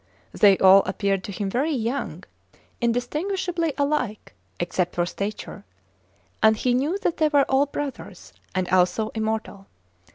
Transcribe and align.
They 0.33 0.57
all 0.57 0.79
appeared 0.87 1.23
to 1.25 1.31
him 1.31 1.47
very 1.47 1.73
young, 1.73 2.23
indistinguishably 2.81 3.75
alike 3.77 4.33
(except 4.59 4.95
for 4.95 5.05
stature), 5.05 5.63
and 6.41 6.57
he 6.57 6.73
knew 6.73 6.97
that 7.03 7.17
they 7.17 7.27
were 7.27 7.45
all 7.47 7.67
brothers, 7.67 8.33
and 8.55 8.67
also 8.69 9.09
immortal. 9.09 9.67